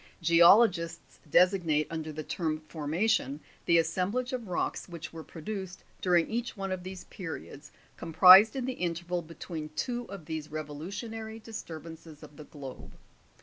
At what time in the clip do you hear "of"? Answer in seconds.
4.33-4.47, 6.71-6.81, 10.05-10.25, 12.23-12.35